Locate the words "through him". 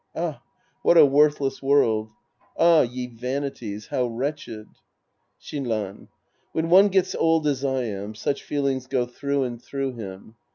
9.61-10.37